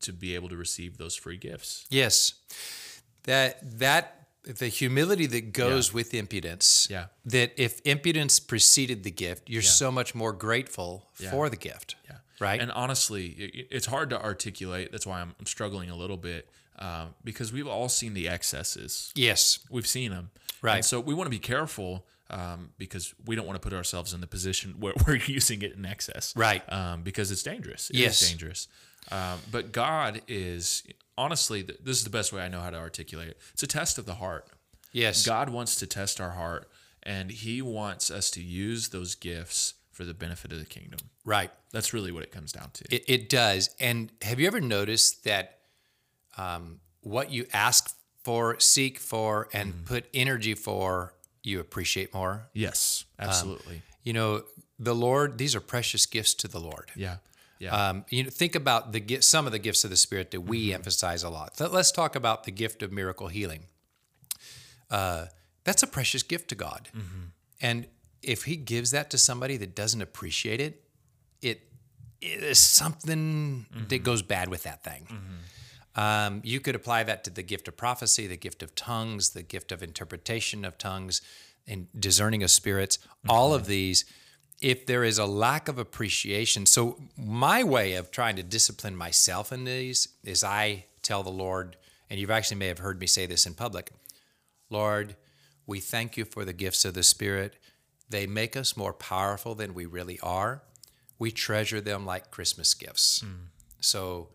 to 0.00 0.12
be 0.12 0.34
able 0.34 0.48
to 0.48 0.56
receive 0.56 0.96
those 0.98 1.14
free 1.14 1.36
gifts. 1.36 1.86
Yes, 1.90 2.34
that 3.24 3.78
that 3.78 4.19
the 4.44 4.68
humility 4.68 5.26
that 5.26 5.52
goes 5.52 5.92
with 5.92 6.14
impudence. 6.14 6.88
Yeah. 6.90 7.06
That 7.24 7.52
if 7.56 7.80
impudence 7.84 8.40
preceded 8.40 9.02
the 9.02 9.10
gift, 9.10 9.48
you're 9.50 9.62
so 9.62 9.90
much 9.90 10.14
more 10.14 10.32
grateful 10.32 11.06
for 11.14 11.48
the 11.48 11.56
gift. 11.56 11.96
Yeah. 12.08 12.16
Right. 12.40 12.60
And 12.60 12.72
honestly, 12.72 13.26
it, 13.26 13.68
it's 13.70 13.86
hard 13.86 14.10
to 14.10 14.22
articulate. 14.22 14.92
That's 14.92 15.06
why 15.06 15.20
I'm, 15.20 15.34
I'm 15.38 15.46
struggling 15.46 15.90
a 15.90 15.96
little 15.96 16.16
bit 16.16 16.48
uh, 16.78 17.06
because 17.22 17.52
we've 17.52 17.68
all 17.68 17.88
seen 17.88 18.14
the 18.14 18.28
excesses. 18.28 19.12
Yes. 19.14 19.58
We've 19.70 19.86
seen 19.86 20.10
them. 20.10 20.30
Right. 20.62 20.76
And 20.76 20.84
so 20.84 21.00
we 21.00 21.14
want 21.14 21.26
to 21.26 21.30
be 21.30 21.38
careful 21.38 22.06
um, 22.30 22.70
because 22.78 23.14
we 23.26 23.36
don't 23.36 23.46
want 23.46 23.60
to 23.60 23.68
put 23.68 23.76
ourselves 23.76 24.14
in 24.14 24.20
the 24.20 24.26
position 24.26 24.76
where 24.78 24.94
we're 25.06 25.16
using 25.16 25.62
it 25.62 25.74
in 25.74 25.84
excess. 25.84 26.32
Right. 26.36 26.62
Um, 26.72 27.02
because 27.02 27.30
it's 27.30 27.42
dangerous. 27.42 27.90
It 27.90 27.96
Yes. 27.96 28.22
is 28.22 28.28
dangerous. 28.30 28.68
Um, 29.10 29.38
but 29.50 29.72
God 29.72 30.22
is, 30.28 30.82
honestly, 31.18 31.62
this 31.62 31.96
is 31.98 32.04
the 32.04 32.10
best 32.10 32.32
way 32.32 32.42
I 32.42 32.48
know 32.48 32.60
how 32.60 32.70
to 32.70 32.76
articulate 32.78 33.28
it. 33.28 33.38
It's 33.52 33.62
a 33.62 33.66
test 33.66 33.98
of 33.98 34.06
the 34.06 34.14
heart. 34.14 34.46
Yes. 34.92 35.26
God 35.26 35.50
wants 35.50 35.76
to 35.76 35.86
test 35.86 36.20
our 36.20 36.30
heart, 36.30 36.68
and 37.02 37.30
He 37.30 37.62
wants 37.62 38.10
us 38.10 38.30
to 38.32 38.42
use 38.42 38.88
those 38.88 39.14
gifts 39.14 39.74
for 39.92 40.04
the 40.04 40.14
benefit 40.14 40.52
of 40.52 40.58
the 40.58 40.64
kingdom. 40.66 40.98
Right. 41.24 41.50
That's 41.72 41.92
really 41.92 42.10
what 42.12 42.22
it 42.22 42.32
comes 42.32 42.52
down 42.52 42.70
to. 42.74 42.94
It, 42.94 43.04
it 43.08 43.28
does. 43.28 43.74
And 43.80 44.10
have 44.22 44.40
you 44.40 44.46
ever 44.46 44.60
noticed 44.60 45.24
that 45.24 45.58
um, 46.36 46.80
what 47.02 47.30
you 47.30 47.46
ask 47.52 47.94
for, 48.22 48.58
seek 48.60 48.98
for, 48.98 49.48
and 49.52 49.84
put 49.86 50.06
energy 50.12 50.54
for, 50.54 51.14
you 51.42 51.60
appreciate 51.60 52.12
more? 52.14 52.48
yes, 52.52 53.04
um, 53.18 53.28
absolutely. 53.28 53.82
You 54.02 54.12
know, 54.12 54.42
the 54.78 54.94
Lord, 54.94 55.38
these 55.38 55.54
are 55.54 55.60
precious 55.60 56.06
gifts 56.06 56.34
to 56.34 56.48
the 56.48 56.60
Lord. 56.60 56.90
yeah. 56.94 57.16
Yeah. 57.60 57.90
Um, 57.90 58.06
you 58.08 58.24
know, 58.24 58.30
think 58.30 58.54
about 58.54 58.92
the 58.92 59.00
gi- 59.00 59.20
some 59.20 59.44
of 59.44 59.52
the 59.52 59.58
gifts 59.58 59.84
of 59.84 59.90
the 59.90 59.96
Spirit 59.96 60.30
that 60.30 60.40
we 60.40 60.68
mm-hmm. 60.68 60.76
emphasize 60.76 61.22
a 61.22 61.28
lot. 61.28 61.60
Let- 61.60 61.74
Let's 61.74 61.92
talk 61.92 62.16
about 62.16 62.44
the 62.44 62.50
gift 62.50 62.82
of 62.82 62.90
miracle 62.90 63.28
healing. 63.28 63.66
Uh, 64.90 65.26
that's 65.62 65.82
a 65.82 65.86
precious 65.86 66.22
gift 66.22 66.48
to 66.48 66.54
God, 66.54 66.88
mm-hmm. 66.96 67.26
and 67.60 67.86
if 68.22 68.44
He 68.44 68.56
gives 68.56 68.92
that 68.92 69.10
to 69.10 69.18
somebody 69.18 69.58
that 69.58 69.74
doesn't 69.74 70.00
appreciate 70.00 70.58
it, 70.58 70.82
it, 71.42 71.60
it 72.22 72.42
is 72.42 72.58
something 72.58 73.66
that 73.72 73.88
mm-hmm. 73.88 74.02
goes 74.02 74.22
bad 74.22 74.48
with 74.48 74.62
that 74.62 74.82
thing. 74.82 75.06
Um, 76.00 76.40
you 76.44 76.60
could 76.60 76.74
apply 76.74 77.02
that 77.02 77.24
to 77.24 77.30
the 77.30 77.42
gift 77.42 77.68
of 77.68 77.76
prophecy, 77.76 78.26
the 78.26 78.38
gift 78.38 78.62
of 78.62 78.74
tongues, 78.74 79.30
the 79.30 79.42
gift 79.42 79.70
of 79.70 79.82
interpretation 79.82 80.64
of 80.64 80.78
tongues, 80.78 81.20
and 81.66 81.88
discerning 81.98 82.42
of 82.42 82.50
spirits. 82.50 82.98
All 83.28 83.52
of 83.52 83.66
these, 83.66 84.06
if 84.62 84.86
there 84.86 85.04
is 85.04 85.18
a 85.18 85.26
lack 85.26 85.68
of 85.68 85.78
appreciation. 85.78 86.64
So, 86.64 86.98
my 87.18 87.62
way 87.62 87.94
of 87.94 88.10
trying 88.10 88.36
to 88.36 88.42
discipline 88.42 88.96
myself 88.96 89.52
in 89.52 89.64
these 89.64 90.08
is 90.24 90.42
I 90.42 90.86
tell 91.02 91.22
the 91.22 91.28
Lord, 91.28 91.76
and 92.08 92.18
you've 92.18 92.30
actually 92.30 92.56
may 92.56 92.68
have 92.68 92.78
heard 92.78 92.98
me 92.98 93.06
say 93.06 93.26
this 93.26 93.44
in 93.44 93.52
public 93.52 93.92
Lord, 94.70 95.16
we 95.66 95.80
thank 95.80 96.16
you 96.16 96.24
for 96.24 96.46
the 96.46 96.54
gifts 96.54 96.86
of 96.86 96.94
the 96.94 97.02
Spirit. 97.02 97.56
They 98.08 98.26
make 98.26 98.56
us 98.56 98.74
more 98.74 98.94
powerful 98.94 99.54
than 99.54 99.74
we 99.74 99.84
really 99.84 100.18
are. 100.20 100.62
We 101.18 101.30
treasure 101.30 101.82
them 101.82 102.06
like 102.06 102.30
Christmas 102.30 102.72
gifts. 102.72 103.22
So 103.80 104.30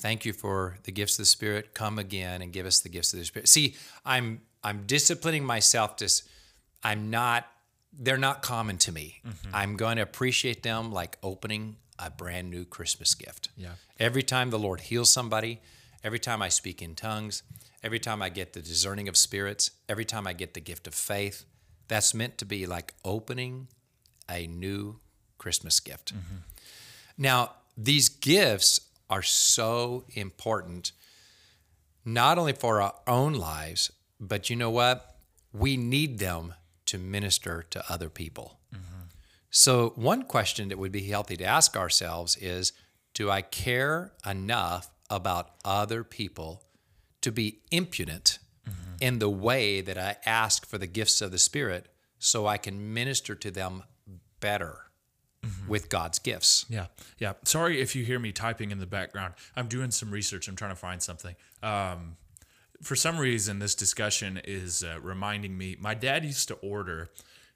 thank 0.00 0.24
you 0.24 0.32
for 0.32 0.78
the 0.84 0.92
gifts 0.92 1.14
of 1.14 1.22
the 1.22 1.26
Spirit. 1.26 1.74
Come 1.74 1.98
again 1.98 2.42
and 2.42 2.52
give 2.52 2.66
us 2.66 2.80
the 2.80 2.88
gifts 2.88 3.12
of 3.12 3.18
the 3.18 3.24
Spirit. 3.24 3.48
See, 3.48 3.76
I'm 4.04 4.42
I'm 4.64 4.84
disciplining 4.86 5.44
myself 5.44 5.96
to 5.96 6.08
I'm 6.82 7.10
not 7.10 7.46
they're 7.92 8.16
not 8.16 8.42
common 8.42 8.78
to 8.78 8.92
me. 8.92 9.20
Mm-hmm. 9.26 9.50
I'm 9.54 9.76
going 9.76 9.96
to 9.96 10.02
appreciate 10.02 10.62
them 10.62 10.92
like 10.92 11.18
opening 11.22 11.76
a 11.98 12.10
brand 12.10 12.50
new 12.50 12.64
Christmas 12.64 13.14
gift. 13.14 13.50
Yeah. 13.56 13.72
Every 13.98 14.22
time 14.22 14.50
the 14.50 14.58
Lord 14.58 14.80
heals 14.80 15.10
somebody, 15.10 15.60
every 16.02 16.18
time 16.18 16.40
I 16.40 16.48
speak 16.48 16.80
in 16.80 16.94
tongues, 16.94 17.42
every 17.82 17.98
time 17.98 18.22
I 18.22 18.28
get 18.28 18.52
the 18.52 18.62
discerning 18.62 19.08
of 19.08 19.16
spirits, 19.16 19.72
every 19.88 20.04
time 20.04 20.26
I 20.26 20.32
get 20.32 20.54
the 20.54 20.60
gift 20.60 20.86
of 20.86 20.94
faith, 20.94 21.44
that's 21.88 22.14
meant 22.14 22.38
to 22.38 22.44
be 22.44 22.66
like 22.66 22.94
opening 23.04 23.68
a 24.30 24.46
new 24.46 25.00
Christmas 25.38 25.80
gift. 25.80 26.14
Mm-hmm. 26.14 26.36
Now, 27.18 27.52
these 27.76 28.08
gifts 28.08 28.80
are 29.10 29.22
so 29.22 30.04
important, 30.14 30.92
not 32.04 32.38
only 32.38 32.52
for 32.52 32.80
our 32.80 32.94
own 33.06 33.34
lives, 33.34 33.90
but 34.18 34.48
you 34.48 34.56
know 34.56 34.70
what? 34.70 35.16
We 35.52 35.76
need 35.76 36.18
them 36.18 36.54
to 36.86 36.98
minister 36.98 37.64
to 37.70 37.84
other 37.92 38.08
people. 38.08 38.60
Mm-hmm. 38.72 39.02
So, 39.50 39.92
one 39.96 40.22
question 40.22 40.68
that 40.68 40.78
would 40.78 40.92
be 40.92 41.08
healthy 41.08 41.36
to 41.36 41.44
ask 41.44 41.76
ourselves 41.76 42.36
is 42.36 42.72
Do 43.14 43.30
I 43.30 43.42
care 43.42 44.12
enough 44.24 44.90
about 45.10 45.50
other 45.64 46.04
people 46.04 46.62
to 47.20 47.32
be 47.32 47.58
impudent 47.72 48.38
mm-hmm. 48.68 48.94
in 49.00 49.18
the 49.18 49.28
way 49.28 49.80
that 49.80 49.98
I 49.98 50.16
ask 50.24 50.64
for 50.64 50.78
the 50.78 50.86
gifts 50.86 51.20
of 51.20 51.32
the 51.32 51.38
Spirit 51.38 51.88
so 52.18 52.46
I 52.46 52.58
can 52.58 52.94
minister 52.94 53.34
to 53.34 53.50
them 53.50 53.82
better 54.38 54.89
with 55.68 55.88
God's 55.88 56.18
gifts? 56.18 56.66
Yeah, 56.68 56.86
yeah. 57.18 57.34
Sorry 57.44 57.80
if 57.80 57.96
you 57.96 58.04
hear 58.04 58.18
me 58.18 58.32
typing 58.32 58.70
in 58.70 58.78
the 58.78 58.86
background. 58.86 59.34
I'm 59.56 59.68
doing 59.68 59.90
some 59.90 60.10
research. 60.10 60.48
I'm 60.48 60.56
trying 60.56 60.72
to 60.72 60.76
find 60.76 61.02
something. 61.02 61.34
Um, 61.62 62.16
for 62.82 62.96
some 62.96 63.18
reason, 63.18 63.58
this 63.58 63.74
discussion 63.74 64.40
is 64.44 64.82
uh, 64.82 64.98
reminding 65.00 65.56
me. 65.56 65.76
My 65.78 65.94
dad 65.94 66.24
used 66.24 66.48
to 66.48 66.54
order 66.54 67.10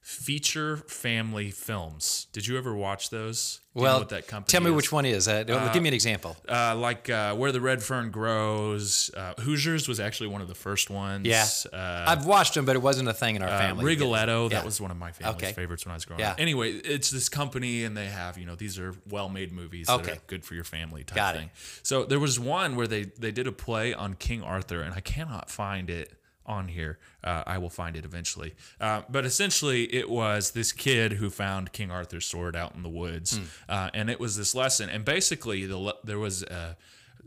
feature 0.05 0.77
family 0.77 1.51
films. 1.51 2.27
Did 2.33 2.47
you 2.47 2.59
ever 2.59 2.75
watch 2.77 3.09
those? 3.09 3.61
Do 3.75 3.81
you 3.81 3.87
know 3.87 3.91
Well, 4.01 4.05
that 4.05 4.29
company 4.29 4.51
tell 4.53 4.61
me 4.61 4.69
is? 4.69 4.77
which 4.77 4.93
one 4.93 5.07
is. 5.07 5.27
Uh, 5.27 5.45
give 5.73 5.83
me 5.83 5.89
an 5.89 5.95
example. 5.95 6.37
Uh, 6.47 6.77
like 6.77 7.09
uh, 7.09 7.35
where 7.35 7.53
the 7.53 7.61
red 7.63 7.83
fern 7.83 8.11
grows. 8.11 9.11
Uh, 9.17 9.33
Hoosiers 9.41 9.89
was 9.89 10.01
actually 10.01 10.29
one 10.29 10.43
of 10.43 10.49
the 10.49 10.55
first 10.55 10.91
ones. 10.91 11.27
Yeah. 11.27 11.47
Uh, 11.73 12.05
I've 12.07 12.27
watched 12.27 12.53
them, 12.53 12.67
but 12.67 12.77
it 12.77 12.83
wasn't 12.83 13.09
a 13.09 13.15
thing 13.15 13.37
in 13.37 13.43
our 13.43 13.49
uh, 13.49 13.59
family. 13.59 13.83
Rigoletto, 13.87 14.45
Yeah. 14.51 14.59
that 14.59 14.65
was 14.67 14.79
one 14.79 14.91
of 14.91 14.99
my 14.99 15.11
family's 15.11 15.43
Okay. 15.43 15.53
favorites 15.55 15.87
when 15.87 15.93
I 15.93 15.97
was 15.97 16.05
growing 16.05 16.21
Yeah. 16.21 16.33
up. 16.33 16.41
Anyway, 16.41 16.73
it's 16.73 17.11
this 17.11 17.31
company, 17.31 17.85
and 17.85 17.97
they 17.97 18.07
have 18.07 18.37
you 18.37 18.45
know 18.45 18.57
these 18.57 18.79
are 18.79 18.95
well-made 19.09 19.53
movies 19.53 19.89
Okay. 19.89 20.05
that 20.11 20.17
are 20.19 20.23
good 20.27 20.45
for 20.45 20.55
your 20.55 20.65
family 20.65 21.03
type 21.03 21.17
Got 21.17 21.35
it. 21.37 21.39
thing. 21.39 21.51
So 21.83 22.05
there 22.05 22.21
was 22.21 22.39
one 22.39 22.77
where 22.77 22.87
they 22.87 23.05
they 23.05 23.33
did 23.33 23.47
a 23.47 23.53
play 23.53 23.95
on 23.95 24.15
King 24.17 24.43
Arthur, 24.43 24.83
and 24.83 24.93
I 24.93 25.01
cannot 25.01 25.51
find 25.51 25.89
it 25.89 26.13
on 26.47 26.69
here. 26.69 26.99
Uh, 27.23 27.43
I 27.47 27.59
will 27.59 27.71
find 27.71 27.97
it 27.97 28.05
eventually. 28.05 28.55
Uh, 28.81 29.03
but 29.09 29.25
essentially, 29.25 29.85
it 29.95 30.09
was 30.11 30.51
this 30.53 30.73
kid 30.73 31.13
who 31.15 31.31
found 31.31 31.73
King 31.73 31.91
Arthur's 31.91 32.27
sword 32.27 32.55
out 32.57 32.75
in 32.75 32.83
the 32.83 32.89
woods, 32.89 33.37
Hmm. 33.39 33.45
uh, 33.69 33.91
and 33.95 34.11
it 34.11 34.21
was 34.21 34.37
this 34.37 34.55
lesson. 34.55 34.89
And 34.91 35.05
basically, 35.05 35.67
the 35.67 35.79
le- 35.79 35.99
there 36.05 36.19
was. 36.19 36.43
Uh, 36.45 36.75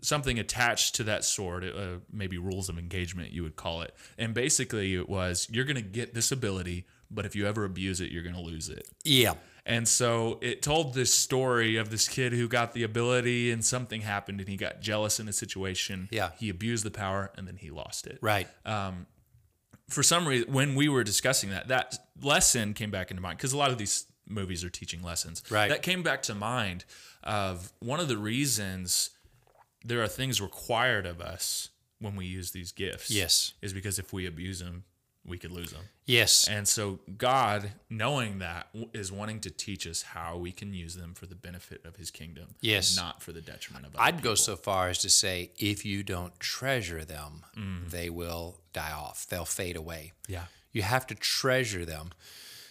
Something 0.02 0.38
attached 0.38 0.94
to 0.96 1.04
that 1.06 1.26
sword, 1.26 1.64
uh, 1.66 1.98
maybe 2.14 2.38
rules 2.38 2.70
of 2.70 2.78
engagement, 2.78 3.32
you 3.32 3.42
would 3.42 3.56
call 3.56 3.82
it. 3.82 3.96
And 4.20 4.32
basically, 4.32 4.94
it 4.94 5.10
was 5.10 5.48
you're 5.52 5.66
going 5.66 5.76
to 5.76 5.82
get 5.82 6.14
this 6.14 6.32
ability, 6.32 6.86
but 7.10 7.26
if 7.26 7.36
you 7.36 7.48
ever 7.48 7.66
abuse 7.66 8.00
it, 8.00 8.12
you're 8.12 8.22
going 8.22 8.36
to 8.36 8.42
lose 8.42 8.70
it. 8.70 8.88
Yeah. 9.04 9.34
And 9.68 9.86
so 9.86 10.40
it 10.42 10.62
told 10.62 10.94
this 10.94 11.14
story 11.14 11.76
of 11.76 11.90
this 11.90 12.08
kid 12.08 12.32
who 12.32 12.48
got 12.48 12.72
the 12.72 12.84
ability 12.84 13.52
and 13.52 13.64
something 13.64 14.00
happened 14.00 14.40
and 14.40 14.48
he 14.48 14.56
got 14.56 14.80
jealous 14.80 15.20
in 15.20 15.28
a 15.28 15.34
situation. 15.34 16.08
Yeah. 16.10 16.30
He 16.40 16.50
abused 16.50 16.86
the 16.86 16.92
power 16.92 17.32
and 17.36 17.46
then 17.46 17.58
he 17.58 17.70
lost 17.70 18.08
it. 18.08 18.18
Right. 18.22 18.48
Um, 18.66 19.08
For 19.90 20.04
some 20.04 20.26
reason, 20.26 20.54
when 20.54 20.74
we 20.76 20.88
were 20.88 21.04
discussing 21.04 21.50
that, 21.50 21.68
that 21.68 21.98
lesson 22.22 22.74
came 22.74 22.92
back 22.92 23.12
into 23.12 23.22
mind 23.22 23.40
because 23.40 23.52
a 23.52 23.58
lot 23.58 23.72
of 23.72 23.78
these 23.78 24.06
movies 24.26 24.64
are 24.64 24.70
teaching 24.70 25.04
lessons. 25.04 25.44
Right. 25.52 25.68
That 25.68 25.82
came 25.82 26.02
back 26.02 26.22
to 26.24 26.34
mind 26.34 26.86
of 27.22 27.74
one 27.80 28.00
of 28.00 28.08
the 28.08 28.18
reasons 28.18 29.10
there 29.84 30.02
are 30.02 30.08
things 30.08 30.40
required 30.42 31.06
of 31.06 31.20
us 31.20 31.70
when 32.00 32.16
we 32.16 32.26
use 32.26 32.52
these 32.52 32.72
gifts. 32.72 33.12
Yes. 33.12 33.54
Is 33.62 33.74
because 33.74 34.00
if 34.00 34.14
we 34.14 34.26
abuse 34.26 34.60
them, 34.60 34.86
we 35.28 35.38
could 35.38 35.52
lose 35.52 35.72
them. 35.72 35.84
yes. 36.06 36.48
And 36.48 36.68
so 36.68 37.00
God, 37.18 37.72
knowing 37.90 38.40
that, 38.40 38.68
is 38.94 39.12
wanting 39.12 39.40
to 39.42 39.50
teach 39.50 39.86
us 39.86 40.02
how 40.02 40.38
we 40.38 40.52
can 40.52 40.74
use 40.74 40.96
them 40.96 41.14
for 41.14 41.26
the 41.26 41.36
benefit 41.36 41.86
of 41.86 41.98
His 41.98 42.10
kingdom, 42.12 42.56
Yes. 42.62 42.96
not 42.96 43.22
for 43.22 43.32
the 43.34 43.42
detriment 43.42 43.86
of. 43.86 43.96
I'd 43.98 44.22
go 44.22 44.34
so 44.36 44.56
far 44.56 44.88
as 44.90 45.00
to 45.00 45.10
say 45.10 45.52
if 45.58 45.86
you 45.86 46.02
don't 46.04 46.40
treasure 46.40 47.04
them, 47.04 47.46
Mm. 47.58 47.90
they 47.92 48.10
will 48.10 48.62
die 48.74 48.92
off. 48.94 49.28
They'll 49.28 49.46
fade 49.46 49.76
away. 49.76 50.14
Yeah. 50.28 50.46
You 50.72 50.82
have 50.84 51.06
to 51.08 51.16
treasure 51.16 51.86
them. 51.86 52.12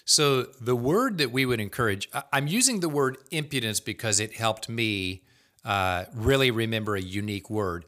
So 0.05 0.45
the 0.61 0.77
word 0.77 1.19
that 1.19 1.33
we 1.33 1.45
would 1.45 1.61
encourage, 1.61 2.09
I'm 2.33 2.47
using 2.47 2.81
the 2.81 2.89
word 2.89 3.19
impudence 3.33 3.81
because 3.81 4.21
it 4.21 4.35
helped 4.37 4.69
me 4.69 5.23
uh, 5.65 6.05
really 6.15 6.53
remember 6.53 6.95
a 6.95 7.03
unique 7.03 7.51
word. 7.51 7.85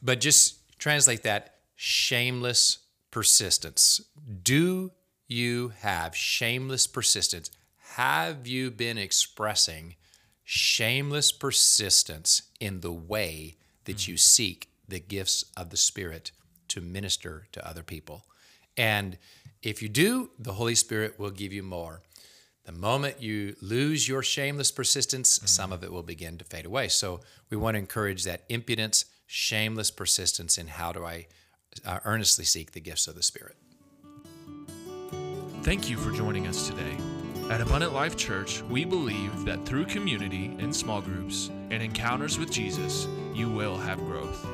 But 0.00 0.20
just 0.20 0.78
translate 0.78 1.24
that 1.24 1.56
shameless 1.74 2.78
persistence. 3.16 4.02
Do 4.42 4.92
you 5.26 5.72
have 5.78 6.14
shameless 6.14 6.86
persistence? 6.86 7.50
Have 7.94 8.46
you 8.46 8.70
been 8.70 8.98
expressing 8.98 9.94
shameless 10.44 11.32
persistence 11.32 12.42
in 12.60 12.82
the 12.82 12.92
way 12.92 13.56
that 13.86 14.06
you 14.06 14.18
seek 14.18 14.68
the 14.86 15.00
gifts 15.00 15.46
of 15.56 15.70
the 15.70 15.78
Spirit 15.78 16.30
to 16.68 16.82
minister 16.82 17.46
to 17.52 17.66
other 17.66 17.82
people? 17.82 18.26
And 18.76 19.16
if 19.62 19.80
you 19.80 19.88
do, 19.88 20.28
the 20.38 20.52
Holy 20.52 20.74
Spirit 20.74 21.18
will 21.18 21.30
give 21.30 21.54
you 21.54 21.62
more. 21.62 22.02
The 22.66 22.72
moment 22.72 23.22
you 23.22 23.56
lose 23.62 24.06
your 24.06 24.22
shameless 24.22 24.70
persistence, 24.70 25.38
mm-hmm. 25.38 25.46
some 25.46 25.72
of 25.72 25.82
it 25.82 25.90
will 25.90 26.02
begin 26.02 26.36
to 26.36 26.44
fade 26.44 26.66
away. 26.66 26.88
So 26.88 27.20
we 27.48 27.56
want 27.56 27.76
to 27.76 27.78
encourage 27.78 28.24
that 28.24 28.44
impudence, 28.50 29.06
shameless 29.26 29.90
persistence 29.90 30.58
in 30.58 30.66
how 30.66 30.92
do 30.92 31.06
I 31.06 31.28
uh, 31.84 32.00
earnestly 32.04 32.44
seek 32.44 32.72
the 32.72 32.80
gifts 32.80 33.08
of 33.08 33.14
the 33.14 33.22
Spirit. 33.22 33.56
Thank 35.62 35.90
you 35.90 35.96
for 35.96 36.12
joining 36.12 36.46
us 36.46 36.68
today. 36.68 36.96
At 37.50 37.60
Abundant 37.60 37.92
Life 37.92 38.16
Church, 38.16 38.62
we 38.62 38.84
believe 38.84 39.44
that 39.44 39.64
through 39.66 39.86
community 39.86 40.56
in 40.58 40.72
small 40.72 41.00
groups 41.00 41.50
and 41.70 41.82
encounters 41.82 42.38
with 42.38 42.50
Jesus, 42.50 43.06
you 43.34 43.48
will 43.48 43.76
have 43.76 43.98
growth. 43.98 44.46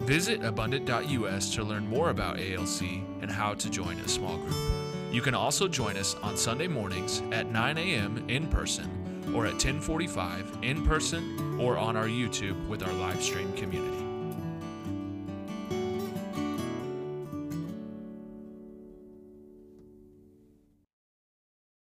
Visit 0.00 0.44
abundant.us 0.44 1.54
to 1.54 1.62
learn 1.62 1.86
more 1.86 2.10
about 2.10 2.38
ALC 2.38 2.82
and 3.20 3.30
how 3.30 3.54
to 3.54 3.70
join 3.70 3.98
a 4.00 4.08
small 4.08 4.38
group. 4.38 4.56
You 5.12 5.22
can 5.22 5.34
also 5.34 5.68
join 5.68 5.96
us 5.96 6.16
on 6.22 6.36
Sunday 6.36 6.66
mornings 6.66 7.22
at 7.30 7.50
9 7.50 7.78
a.m. 7.78 8.24
in 8.28 8.48
person 8.48 8.90
or 9.34 9.46
at 9.46 9.52
1045 9.52 10.58
in 10.62 10.84
person 10.84 11.58
or 11.60 11.78
on 11.78 11.96
our 11.96 12.06
YouTube 12.06 12.68
with 12.68 12.82
our 12.82 12.92
live 12.94 13.22
stream 13.22 13.52
community. 13.52 14.03